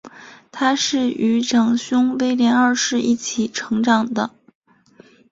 [0.51, 4.31] 她是与长兄威廉二世一起成长的。